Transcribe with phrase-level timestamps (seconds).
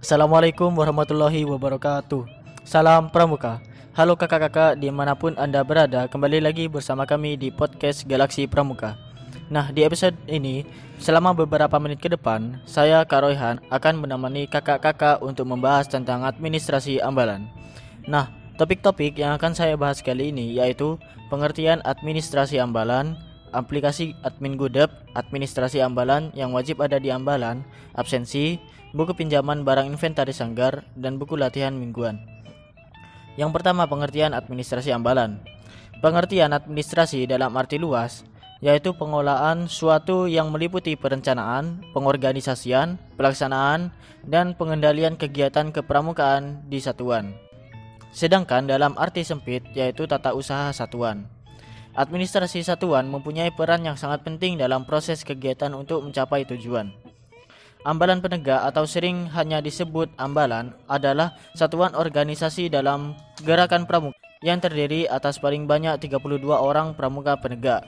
[0.00, 2.24] Assalamualaikum warahmatullahi wabarakatuh.
[2.64, 3.60] Salam Pramuka.
[3.92, 8.96] Halo kakak-kakak di mana pun anda berada Kembali lagi bersama kami di podcast Galaksi Pramuka.
[9.52, 10.64] Nah di episode ini
[10.96, 17.04] Selama beberapa menit ke depan Saya Kak Royhan akan menemani kakak-kakak Untuk membahas tentang administrasi
[17.04, 17.52] ambalan.
[18.08, 20.96] Nah topik-topik yang akan saya bahas kali ini Yaitu
[21.28, 23.20] pengertian administrasi ambalan
[23.50, 27.62] aplikasi admin Gudep, administrasi ambalan yang wajib ada di ambalan,
[27.94, 28.58] absensi,
[28.94, 32.18] buku pinjaman barang inventaris sanggar, dan buku latihan mingguan.
[33.38, 35.38] Yang pertama pengertian administrasi ambalan.
[36.00, 38.24] Pengertian administrasi dalam arti luas
[38.60, 43.88] yaitu pengolahan suatu yang meliputi perencanaan, pengorganisasian, pelaksanaan,
[44.28, 47.32] dan pengendalian kegiatan kepramukaan di satuan.
[48.12, 51.24] Sedangkan dalam arti sempit yaitu tata usaha satuan.
[51.90, 56.94] Administrasi satuan mempunyai peran yang sangat penting dalam proses kegiatan untuk mencapai tujuan.
[57.82, 65.10] Ambalan penegak atau sering hanya disebut ambalan adalah satuan organisasi dalam gerakan pramuka yang terdiri
[65.10, 67.82] atas paling banyak 32 orang pramuka penegak.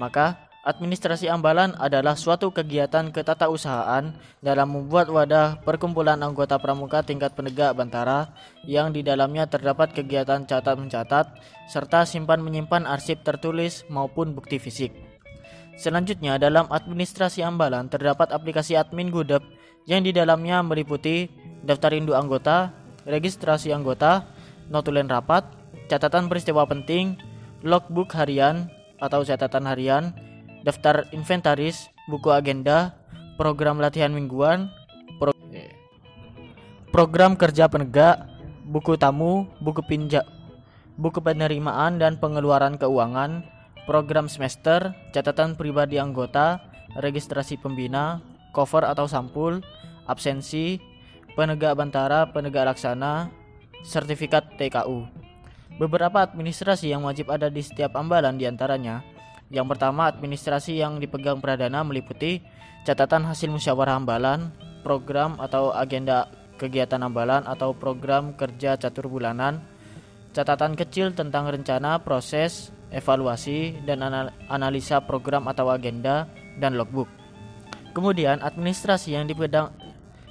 [0.00, 4.12] Maka, administrasi ambalan adalah suatu kegiatan ketatausahaan
[4.44, 8.36] dalam membuat wadah perkumpulan anggota pramuka tingkat penegak bantara
[8.68, 11.26] yang di dalamnya terdapat kegiatan catat mencatat
[11.72, 14.92] serta simpan menyimpan arsip tertulis maupun bukti fisik.
[15.80, 19.40] Selanjutnya, dalam administrasi ambalan terdapat aplikasi admin Gudep
[19.88, 21.32] yang di dalamnya meliputi
[21.64, 22.76] daftar induk anggota,
[23.08, 24.28] registrasi anggota,
[24.68, 25.48] notulen rapat,
[25.88, 27.16] catatan peristiwa penting,
[27.64, 30.12] logbook harian atau catatan harian,
[30.62, 32.94] daftar inventaris, buku agenda,
[33.38, 34.70] program latihan mingguan,
[35.20, 35.30] pro
[36.90, 38.26] program kerja penegak,
[38.66, 40.24] buku tamu, buku pinjam,
[40.98, 43.46] buku penerimaan dan pengeluaran keuangan,
[43.86, 46.58] program semester, catatan pribadi anggota,
[46.98, 48.18] registrasi pembina,
[48.50, 49.62] cover atau sampul,
[50.10, 50.82] absensi,
[51.38, 53.30] penegak bantara, penegak laksana,
[53.86, 55.06] sertifikat TKU.
[55.78, 59.17] Beberapa administrasi yang wajib ada di setiap ambalan di antaranya
[59.48, 62.44] Yang pertama administrasi yang dipegang pradana meliputi
[62.84, 64.52] catatan hasil musyawarah ambalan,
[64.84, 66.28] program atau agenda
[66.60, 69.64] kegiatan ambalan atau program kerja catur bulanan,
[70.36, 74.04] catatan kecil tentang rencana, proses, evaluasi, dan
[74.52, 76.28] analisa program atau agenda
[76.60, 77.08] dan logbook.
[77.96, 79.72] Kemudian administrasi yang dipegang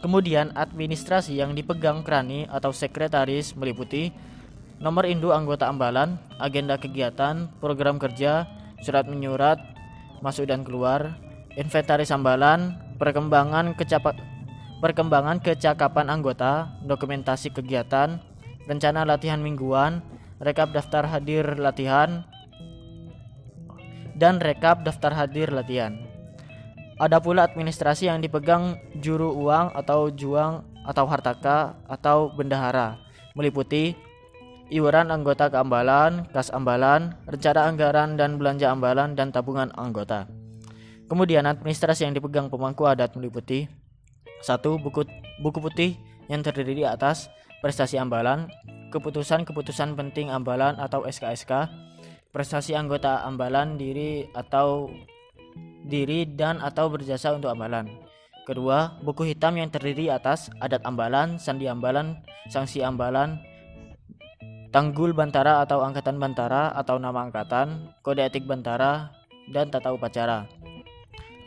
[0.00, 4.08] Kemudian administrasi yang dipegang krani atau sekretaris meliputi
[4.80, 8.48] nomor induk anggota ambalan, agenda kegiatan, program kerja,
[8.80, 9.60] surat menyurat,
[10.24, 11.16] masuk dan keluar,
[11.56, 14.16] inventaris ambalan, perkembangan kecapat
[14.80, 18.16] perkembangan kecakapan anggota, dokumentasi kegiatan,
[18.64, 20.00] rencana latihan mingguan,
[20.40, 22.24] rekap daftar hadir latihan,
[24.16, 26.00] dan rekap daftar hadir latihan.
[26.96, 32.96] Ada pula administrasi yang dipegang juru uang atau juang atau hartaka atau bendahara,
[33.36, 33.96] meliputi
[34.70, 40.30] iuran anggota keambalan, kas ambalan, rencana anggaran dan belanja ambalan dan tabungan anggota.
[41.10, 43.66] Kemudian administrasi yang dipegang pemangku adat meliputi
[44.40, 45.04] satu buku
[45.42, 45.90] buku putih
[46.30, 47.28] yang terdiri di atas
[47.60, 48.48] prestasi ambalan,
[48.94, 51.68] keputusan-keputusan penting ambalan atau SKSK,
[52.30, 54.88] prestasi anggota ambalan diri atau
[55.84, 57.90] diri dan atau berjasa untuk ambalan.
[58.46, 63.38] Kedua, buku hitam yang terdiri atas adat ambalan, sandi ambalan, sanksi ambalan,
[64.70, 69.10] tanggul bantara atau angkatan bantara atau nama angkatan, kode etik bantara,
[69.50, 70.46] dan tata upacara.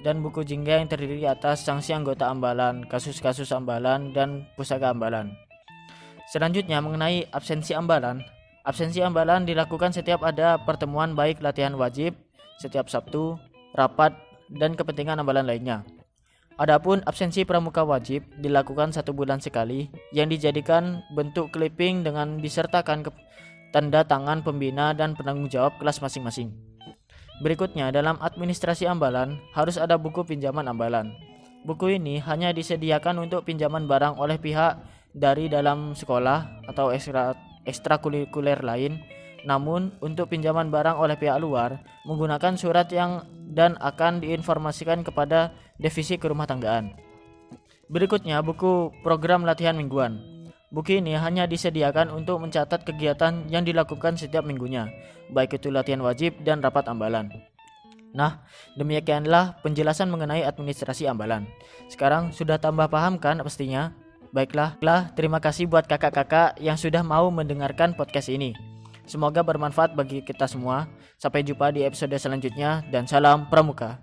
[0.00, 5.36] Dan buku jingga yang terdiri atas sanksi anggota ambalan, kasus-kasus ambalan, dan pusaka ambalan.
[6.32, 8.24] Selanjutnya mengenai absensi ambalan,
[8.60, 12.12] Absensi ambalan dilakukan setiap ada pertemuan baik latihan wajib
[12.60, 13.40] setiap Sabtu,
[13.72, 14.12] rapat,
[14.52, 15.80] dan kepentingan ambalan lainnya.
[16.60, 23.10] Adapun absensi pramuka wajib dilakukan satu bulan sekali yang dijadikan bentuk clipping dengan disertakan ke
[23.72, 26.52] tanda tangan pembina dan penanggung jawab kelas masing-masing.
[27.40, 31.16] Berikutnya dalam administrasi ambalan harus ada buku pinjaman ambalan.
[31.64, 34.84] Buku ini hanya disediakan untuk pinjaman barang oleh pihak
[35.16, 37.32] dari dalam sekolah atau ekstra
[37.64, 39.00] ekstrakurikuler lain.
[39.48, 46.16] Namun, untuk pinjaman barang oleh pihak luar menggunakan surat yang dan akan diinformasikan kepada divisi
[46.16, 46.94] kerumah tanggaan.
[47.90, 50.22] Berikutnya, buku program latihan mingguan.
[50.70, 54.86] Buku ini hanya disediakan untuk mencatat kegiatan yang dilakukan setiap minggunya,
[55.34, 57.26] baik itu latihan wajib dan rapat ambalan.
[58.14, 58.46] Nah,
[58.78, 61.46] demikianlah penjelasan mengenai administrasi ambalan.
[61.90, 63.90] Sekarang sudah tambah paham kan pastinya?
[64.30, 68.54] Baiklah, lah, terima kasih buat kakak-kakak yang sudah mau mendengarkan podcast ini.
[69.10, 70.86] Semoga bermanfaat bagi kita semua.
[71.20, 74.00] Sampai jumpa di episode selanjutnya dan salam pramuka.